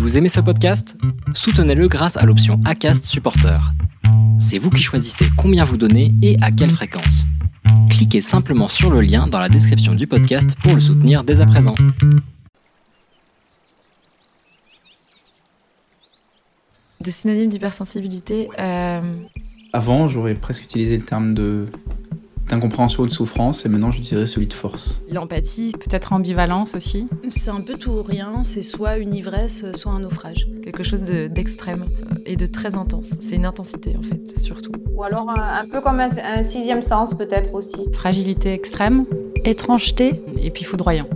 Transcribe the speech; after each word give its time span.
Vous 0.00 0.16
aimez 0.16 0.30
ce 0.30 0.40
podcast? 0.40 0.96
Soutenez-le 1.34 1.86
grâce 1.86 2.16
à 2.16 2.24
l'option 2.24 2.58
ACAST 2.64 3.04
Supporter. 3.04 3.60
C'est 4.40 4.56
vous 4.56 4.70
qui 4.70 4.82
choisissez 4.82 5.26
combien 5.36 5.62
vous 5.64 5.76
donnez 5.76 6.14
et 6.22 6.38
à 6.40 6.50
quelle 6.50 6.70
fréquence. 6.70 7.26
Cliquez 7.90 8.22
simplement 8.22 8.68
sur 8.68 8.88
le 8.90 9.02
lien 9.02 9.26
dans 9.26 9.38
la 9.40 9.50
description 9.50 9.94
du 9.94 10.06
podcast 10.06 10.56
pour 10.62 10.74
le 10.74 10.80
soutenir 10.80 11.22
dès 11.22 11.42
à 11.42 11.46
présent. 11.46 11.74
Des 17.02 17.10
synonymes 17.10 17.50
d'hypersensibilité. 17.50 18.48
euh, 18.58 19.00
Avant, 19.74 20.08
j'aurais 20.08 20.34
presque 20.34 20.64
utilisé 20.64 20.96
le 20.96 21.04
terme 21.04 21.34
de 21.34 21.66
d'incompréhension 22.50 23.02
ou 23.02 23.06
de 23.06 23.12
souffrance, 23.12 23.64
et 23.64 23.68
maintenant 23.68 23.90
j'utiliserais 23.90 24.26
celui 24.26 24.46
de 24.46 24.52
force. 24.52 25.00
L'empathie, 25.10 25.72
Peut-être 25.78 26.12
ambivalence 26.12 26.74
aussi. 26.74 27.06
C'est 27.30 27.50
un 27.50 27.60
peu 27.60 27.74
tout 27.74 27.90
ou 27.90 28.02
rien, 28.02 28.42
c'est 28.44 28.62
soit 28.62 28.96
une 28.98 29.14
ivresse, 29.14 29.64
soit 29.74 29.92
un 29.92 30.00
naufrage. 30.00 30.46
quelque 30.62 30.82
chose 30.82 31.02
de- 31.02 31.26
d'extrême 31.28 31.84
euh, 32.12 32.14
et 32.26 32.36
de 32.36 32.46
très 32.46 32.74
intense. 32.74 33.14
C'est 33.20 33.36
une 33.36 33.46
intensité 33.46 33.96
en 33.98 34.02
fait, 34.02 34.38
surtout. 34.38 34.72
Ou 34.94 35.02
alors 35.02 35.28
un, 35.30 35.34
un 35.62 35.66
peu 35.70 35.80
comme 35.80 36.00
un, 36.00 36.08
un 36.10 36.42
sixième 36.42 36.82
sens 36.82 37.14
peut-être 37.14 37.54
aussi. 37.54 37.88
Fragilité 37.92 38.52
extrême. 38.52 39.06
Étrangeté, 39.44 40.20
Et 40.42 40.50
puis 40.50 40.64
foudroyant. 40.64 41.06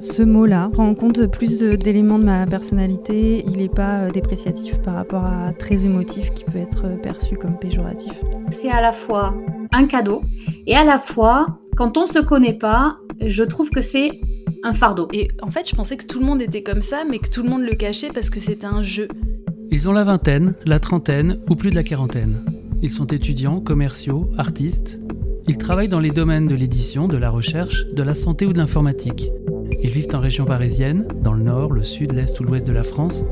Ce 0.00 0.22
mot-là 0.22 0.68
prend 0.72 0.86
en 0.88 0.94
compte 0.94 1.26
plus 1.26 1.58
d'éléments 1.58 2.18
de 2.18 2.24
ma 2.24 2.46
personnalité. 2.46 3.44
Il 3.46 3.56
n'est 3.58 3.68
pas 3.68 4.02
euh, 4.02 4.10
dépréciatif 4.10 4.78
par 4.82 4.94
rapport 4.94 5.24
à 5.24 5.52
très 5.52 5.86
émotif 5.86 6.32
qui 6.34 6.44
peut 6.44 6.58
être 6.58 6.84
euh, 6.84 6.96
perçu 6.96 7.36
comme 7.36 7.58
péjoratif. 7.58 8.12
c'est 8.50 8.70
à 8.70 8.80
la 8.80 8.92
fois 8.92 9.34
un 9.72 9.86
cadeau 9.86 10.22
et 10.66 10.74
à 10.74 10.84
la 10.84 10.98
fois, 10.98 11.58
quand 11.76 11.96
on 11.96 12.06
se 12.06 12.18
connaît 12.18 12.54
pas, 12.54 12.96
je 13.24 13.42
trouve 13.42 13.70
que 13.70 13.80
c'est 13.80 14.10
un 14.62 14.72
fardeau. 14.72 15.08
Et 15.12 15.28
en 15.42 15.50
fait, 15.50 15.68
je 15.68 15.74
pensais 15.74 15.96
que 15.96 16.06
tout 16.06 16.20
le 16.20 16.26
monde 16.26 16.42
était 16.42 16.62
comme 16.62 16.82
ça, 16.82 17.04
mais 17.08 17.18
que 17.18 17.28
tout 17.28 17.42
le 17.42 17.48
monde 17.48 17.62
le 17.62 17.74
cachait 17.74 18.10
parce 18.12 18.30
que 18.30 18.40
c'était 18.40 18.66
un 18.66 18.82
jeu. 18.82 19.08
Ils 19.70 19.88
ont 19.88 19.92
la 19.92 20.04
vingtaine, 20.04 20.54
la 20.66 20.80
trentaine 20.80 21.38
ou 21.48 21.56
plus 21.56 21.70
de 21.70 21.76
la 21.76 21.82
quarantaine. 21.82 22.44
Ils 22.82 22.90
sont 22.90 23.06
étudiants, 23.06 23.60
commerciaux, 23.60 24.30
artistes. 24.36 25.00
Ils 25.48 25.58
travaillent 25.58 25.88
dans 25.88 26.00
les 26.00 26.10
domaines 26.10 26.48
de 26.48 26.54
l'édition, 26.54 27.08
de 27.08 27.16
la 27.16 27.30
recherche, 27.30 27.86
de 27.86 28.02
la 28.02 28.14
santé 28.14 28.46
ou 28.46 28.52
de 28.52 28.58
l'informatique. 28.58 29.30
Ils 29.82 29.90
vivent 29.90 30.08
en 30.14 30.20
région 30.20 30.44
parisienne, 30.44 31.06
dans 31.22 31.32
le 31.32 31.42
nord, 31.42 31.72
le 31.72 31.82
sud, 31.82 32.12
l'est 32.12 32.38
ou 32.40 32.44
l'ouest 32.44 32.66
de 32.66 32.72
la 32.72 32.82
France. 32.82 33.24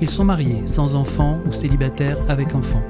Ils 0.00 0.08
sont 0.10 0.24
mariés, 0.24 0.62
sans 0.66 0.94
enfants 0.94 1.38
ou 1.46 1.52
célibataires 1.52 2.18
avec 2.28 2.54
enfants. 2.54 2.82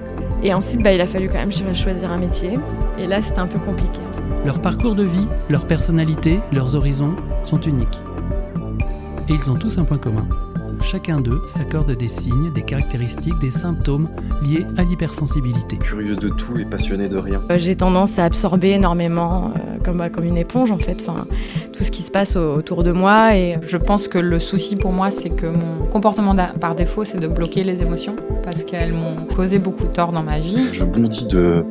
Et 0.42 0.52
ensuite, 0.52 0.82
bah, 0.82 0.92
il 0.92 1.00
a 1.00 1.06
fallu 1.06 1.28
quand 1.28 1.38
même 1.38 1.52
cho- 1.52 1.72
choisir 1.74 2.10
un 2.10 2.18
métier. 2.18 2.58
Et 2.98 3.06
là, 3.06 3.22
c'était 3.22 3.38
un 3.38 3.46
peu 3.46 3.58
compliqué. 3.58 4.00
Leur 4.44 4.60
parcours 4.60 4.94
de 4.94 5.04
vie, 5.04 5.26
leur 5.48 5.66
personnalité, 5.66 6.38
leurs 6.52 6.76
horizons 6.76 7.14
sont 7.44 7.60
uniques. 7.60 7.98
Et 9.28 9.32
ils 9.32 9.50
ont 9.50 9.54
tous 9.54 9.78
un 9.78 9.84
point 9.84 9.98
commun. 9.98 10.26
Chacun 10.84 11.20
d'eux 11.20 11.40
s'accorde 11.46 11.96
des 11.96 12.08
signes, 12.08 12.52
des 12.52 12.62
caractéristiques, 12.62 13.38
des 13.40 13.50
symptômes 13.50 14.08
liés 14.42 14.64
à 14.76 14.84
l'hypersensibilité. 14.84 15.76
curieux 15.78 16.14
de 16.14 16.28
tout 16.28 16.56
et 16.58 16.64
passionné 16.64 17.08
de 17.08 17.16
rien. 17.16 17.40
Euh, 17.50 17.58
J'ai 17.58 17.74
tendance 17.74 18.18
à 18.18 18.24
absorber 18.24 18.70
énormément, 18.72 19.50
euh, 19.56 19.82
comme, 19.82 19.98
bah, 19.98 20.10
comme 20.10 20.24
une 20.24 20.36
éponge 20.36 20.70
en 20.70 20.76
fait, 20.78 21.02
enfin, 21.08 21.24
tout 21.72 21.82
ce 21.84 21.90
qui 21.90 22.02
se 22.02 22.10
passe 22.10 22.36
au- 22.36 22.54
autour 22.54 22.84
de 22.84 22.92
moi. 22.92 23.34
Et 23.36 23.56
Je 23.66 23.76
pense 23.78 24.06
que 24.08 24.18
le 24.18 24.38
souci 24.38 24.76
pour 24.76 24.92
moi, 24.92 25.10
c'est 25.10 25.30
que 25.30 25.46
mon 25.46 25.86
comportement 25.86 26.36
par 26.60 26.74
défaut, 26.74 27.04
c'est 27.04 27.18
de 27.18 27.26
bloquer 27.28 27.64
les 27.64 27.80
émotions 27.82 28.14
parce 28.44 28.62
qu'elles 28.62 28.92
m'ont 28.92 29.16
causé 29.34 29.58
beaucoup 29.58 29.84
de 29.84 29.92
tort 29.92 30.12
dans 30.12 30.22
ma 30.22 30.38
vie. 30.38 30.68
Je 30.70 30.84
bondis 30.84 31.26
de, 31.26 31.64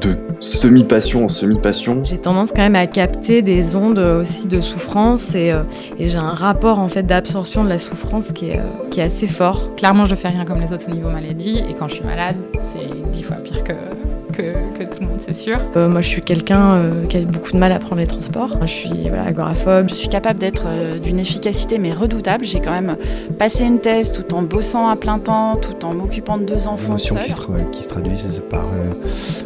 de 0.00 0.16
semi-passion 0.40 1.24
en 1.24 1.28
semi-passion. 1.28 2.04
j'ai 2.04 2.18
tendance 2.18 2.50
quand 2.50 2.62
même 2.62 2.76
à 2.76 2.86
capter 2.86 3.42
des 3.42 3.76
ondes 3.76 3.98
euh, 3.98 4.22
aussi 4.22 4.46
de 4.46 4.60
souffrance 4.60 5.34
et, 5.34 5.50
euh, 5.50 5.62
et 5.98 6.06
j'ai 6.06 6.18
un 6.18 6.30
rapport 6.30 6.78
en 6.78 6.88
fait 6.88 7.02
d'absorption 7.02 7.64
de 7.64 7.68
la 7.68 7.78
souffrance 7.78 8.32
qui 8.32 8.50
est, 8.50 8.58
euh, 8.58 8.88
qui 8.90 9.00
est 9.00 9.04
assez 9.04 9.26
fort. 9.26 9.74
Clairement, 9.76 10.04
je 10.04 10.14
fais 10.14 10.28
rien 10.28 10.44
comme 10.44 10.60
les 10.60 10.72
autres 10.72 10.88
au 10.88 10.94
niveau 10.94 11.10
maladie 11.10 11.62
et 11.68 11.74
quand 11.74 11.88
je 11.88 11.94
suis 11.94 12.04
malade, 12.04 12.36
c'est 12.54 13.10
dix 13.12 13.22
fois 13.22 13.36
pire 13.36 13.64
que, 13.64 13.72
c'est 15.28 15.34
sûr. 15.34 15.60
Euh, 15.76 15.88
moi, 15.88 16.00
je 16.00 16.08
suis 16.08 16.22
quelqu'un 16.22 16.74
euh, 16.74 17.06
qui 17.06 17.16
a 17.16 17.20
eu 17.20 17.26
beaucoup 17.26 17.52
de 17.52 17.58
mal 17.58 17.72
à 17.72 17.78
prendre 17.78 18.00
les 18.00 18.06
transports. 18.06 18.56
Je 18.62 18.66
suis 18.66 19.08
voilà, 19.08 19.24
agoraphobe. 19.24 19.88
Je 19.88 19.94
suis 19.94 20.08
capable 20.08 20.38
d'être 20.38 20.64
euh, 20.66 20.98
d'une 20.98 21.18
efficacité 21.18 21.78
mais 21.78 21.92
redoutable. 21.92 22.44
J'ai 22.44 22.60
quand 22.60 22.70
même 22.70 22.96
passé 23.38 23.64
une 23.64 23.80
thèse 23.80 24.12
tout 24.12 24.34
en 24.34 24.42
bossant 24.42 24.88
à 24.88 24.96
plein 24.96 25.18
temps, 25.18 25.56
tout 25.56 25.84
en 25.84 25.94
m'occupant 25.94 26.38
de 26.38 26.44
deux 26.44 26.68
enfants 26.68 26.98
seuls. 26.98 27.20
qui 27.20 27.32
se, 27.32 27.38
qui 27.72 27.82
se 27.82 27.88
traduisent 27.88 28.42
par 28.48 28.64
euh, 28.64 28.92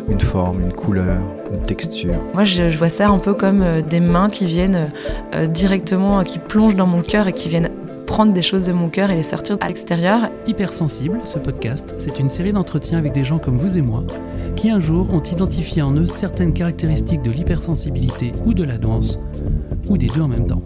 une 0.09 0.21
forme, 0.21 0.61
une 0.61 0.73
couleur, 0.73 1.21
une 1.53 1.63
texture. 1.63 2.15
Moi, 2.35 2.45
je, 2.45 2.71
je 2.71 2.79
vois 2.79 2.89
ça 2.89 3.09
un 3.09 3.19
peu 3.19 3.35
comme 3.35 3.63
euh, 3.63 3.83
des 3.83 4.01
mains 4.01 4.29
qui 4.29 4.47
viennent 4.47 4.91
euh, 5.35 5.47
directement, 5.47 6.21
euh, 6.21 6.23
qui 6.23 6.39
plongent 6.39 6.75
dans 6.77 6.87
mon 6.87 7.03
cœur 7.03 7.29
et 7.29 7.33
qui 7.33 7.49
viennent 7.49 7.71
prendre 8.13 8.35
des 8.35 8.43
choses 8.43 8.67
de 8.67 8.73
mon 8.73 8.91
cœur 8.91 9.09
et 9.09 9.15
les 9.17 9.23
sortir 9.23 9.57
à 9.63 9.69
l'extérieur. 9.69 10.29
Hypersensible, 10.47 11.21
ce 11.25 11.39
podcast, 11.39 11.95
c'est 11.97 12.19
une 12.19 12.29
série 12.29 12.53
d'entretiens 12.53 12.99
avec 12.99 13.15
des 13.15 13.25
gens 13.25 13.39
comme 13.39 13.57
vous 13.57 13.79
et 13.79 13.81
moi, 13.81 14.05
qui 14.55 14.69
un 14.69 14.79
jour 14.79 15.09
ont 15.15 15.23
identifié 15.23 15.81
en 15.81 15.95
eux 15.95 16.05
certaines 16.05 16.53
caractéristiques 16.53 17.23
de 17.23 17.31
l'hypersensibilité 17.31 18.35
ou 18.45 18.53
de 18.53 18.65
la 18.65 18.77
douance, 18.77 19.19
ou 19.89 19.97
des 19.97 20.09
deux 20.09 20.21
en 20.21 20.29
même 20.29 20.47
temps. 20.47 20.61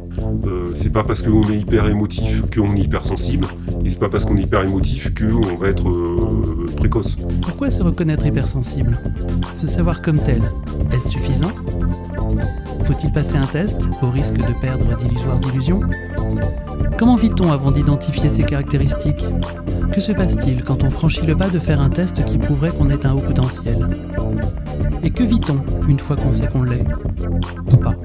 Euh, 0.44 0.72
c'est 0.74 0.90
pas 0.90 1.04
parce 1.04 1.22
qu'on 1.22 1.48
est 1.48 1.58
hyper 1.58 1.86
émotif 1.86 2.42
qu'on 2.52 2.74
est 2.74 2.80
hypersensible, 2.80 3.46
et 3.84 3.90
c'est 3.90 4.00
pas 4.00 4.08
parce 4.08 4.24
qu'on 4.24 4.36
est 4.36 4.42
hyper 4.42 4.64
émotif 4.64 5.14
qu'on 5.14 5.54
va 5.54 5.68
être 5.68 5.88
euh, 5.88 6.66
précoce. 6.76 7.16
Pourquoi 7.42 7.70
se 7.70 7.84
reconnaître 7.84 8.26
hypersensible? 8.26 8.98
Se 9.56 9.68
savoir 9.68 10.02
comme 10.02 10.18
tel, 10.18 10.42
est-ce 10.90 11.10
suffisant? 11.10 11.52
Faut-il 12.82 13.12
passer 13.12 13.36
un 13.36 13.46
test 13.46 13.88
au 14.02 14.10
risque 14.10 14.36
de 14.36 14.60
perdre 14.60 14.96
d'illusoires 14.96 15.38
illusions? 15.48 15.82
Comment 16.98 17.16
vit-on 17.16 17.52
avant 17.52 17.72
d'identifier 17.72 18.30
ces 18.30 18.42
caractéristiques? 18.42 19.26
Que 19.92 20.00
se 20.00 20.12
passe-t-il 20.12 20.64
quand 20.64 20.82
on 20.82 20.90
franchit 20.90 21.26
le 21.26 21.36
pas 21.36 21.50
de 21.50 21.58
faire 21.58 21.78
un 21.78 21.90
test 21.90 22.24
qui 22.24 22.38
prouverait 22.38 22.70
qu'on 22.70 22.88
est 22.88 23.04
un 23.04 23.12
haut 23.12 23.20
potentiel 23.20 23.86
Et 25.02 25.10
que 25.10 25.22
vit-on 25.22 25.62
une 25.88 25.98
fois 25.98 26.16
qu'on 26.16 26.32
sait 26.32 26.46
qu'on 26.46 26.62
l'est? 26.62 26.86
Ou 27.70 27.76
pas? 27.76 27.96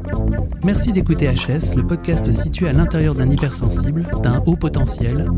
Merci 0.65 0.91
d'écouter 0.91 1.33
HS, 1.33 1.75
le 1.77 1.87
podcast 1.87 2.29
situé 2.33 2.67
à 2.67 2.73
l'intérieur 2.73 3.15
d'un 3.15 3.29
hypersensible, 3.29 4.09
d'un 4.23 4.43
haut 4.45 4.57
potentiel, 4.57 5.31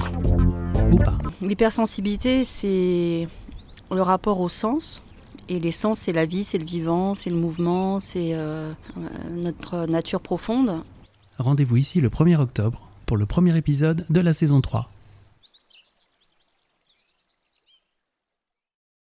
ou 0.91 0.97
pas. 0.97 1.19
L'hypersensibilité, 1.39 2.43
c'est 2.43 3.27
le 3.91 4.01
rapport 4.01 4.41
au 4.41 4.49
sens. 4.49 5.03
Et 5.47 5.59
les 5.59 5.71
sens, 5.71 5.99
c'est 5.99 6.13
la 6.13 6.25
vie, 6.25 6.43
c'est 6.43 6.57
le 6.57 6.65
vivant, 6.65 7.13
c'est 7.13 7.29
le 7.29 7.35
mouvement, 7.35 7.99
c'est 7.99 8.31
euh, 8.33 8.71
notre 9.43 9.85
nature 9.85 10.21
profonde. 10.21 10.81
Rendez-vous 11.37 11.77
ici 11.77 12.01
le 12.01 12.09
1er 12.09 12.37
octobre 12.37 12.92
pour 13.05 13.17
le 13.17 13.25
premier 13.25 13.55
épisode 13.57 14.05
de 14.09 14.19
la 14.19 14.33
saison 14.33 14.61
3. 14.61 14.89